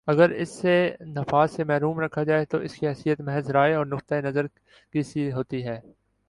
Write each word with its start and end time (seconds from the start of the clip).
اگر 0.07 0.29
اسے 0.29 0.75
نفاذ 1.07 1.51
سے 1.51 1.63
محروم 1.63 1.99
رکھا 1.99 2.23
جائے 2.23 2.45
تو 2.45 2.57
اس 2.57 2.75
کی 2.75 2.87
حیثیت 2.87 3.21
محض 3.21 3.49
رائے 3.49 3.73
اور 3.73 3.85
نقطۂ 3.85 4.21
نظر 4.23 4.47
کی 4.93 5.03
سی 5.03 5.31
ہوتی 5.31 5.63
ہے 5.65 5.79